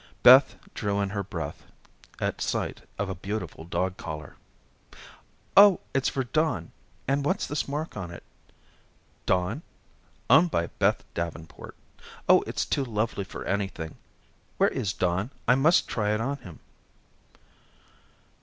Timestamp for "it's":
5.93-6.09, 12.47-12.65